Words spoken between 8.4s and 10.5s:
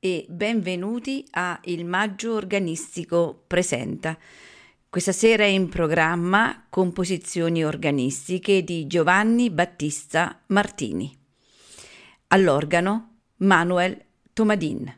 di Giovanni Battista